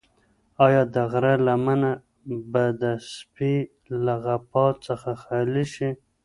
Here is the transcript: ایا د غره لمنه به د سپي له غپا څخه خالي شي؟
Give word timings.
ایا 0.65 0.81
د 0.93 0.95
غره 1.11 1.33
لمنه 1.47 1.91
به 2.51 2.63
د 2.81 2.83
سپي 3.13 3.55
له 4.05 4.13
غپا 4.23 4.65
څخه 4.85 5.11
خالي 5.23 5.65
شي؟ 5.73 5.89